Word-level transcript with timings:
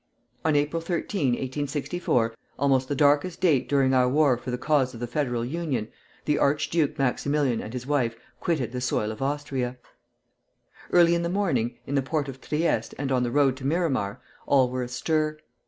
On 0.43 0.55
April 0.55 0.81
13, 0.81 1.33
1864, 1.33 2.33
almost 2.57 2.87
the 2.87 2.95
darkest 2.95 3.39
date 3.39 3.69
during 3.69 3.93
our 3.93 4.09
war 4.09 4.35
for 4.35 4.49
the 4.49 4.57
cause 4.57 4.95
of 4.95 4.99
the 4.99 5.05
Federal 5.05 5.45
Union, 5.45 5.89
the 6.25 6.39
Archduke 6.39 6.97
Maximilian 6.97 7.61
and 7.61 7.71
his 7.71 7.85
wife 7.85 8.15
quitted 8.39 8.71
the 8.71 8.81
soil 8.81 9.11
of 9.11 9.21
Austria. 9.21 9.77
Early 10.91 11.13
in 11.13 11.21
the 11.21 11.29
morning, 11.29 11.77
in 11.85 11.93
the 11.93 12.01
port 12.01 12.27
of 12.27 12.41
Trieste 12.41 12.95
and 12.97 13.11
on 13.11 13.21
the 13.21 13.29
road 13.29 13.55
to 13.57 13.67
Miramar, 13.67 14.19
all 14.47 14.71
were 14.71 14.81
astir. 14.81 15.37